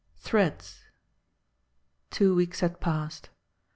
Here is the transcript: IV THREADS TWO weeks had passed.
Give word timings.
IV 0.15 0.21
THREADS 0.23 0.83
TWO 2.09 2.33
weeks 2.33 2.61
had 2.61 2.81
passed. 2.81 3.29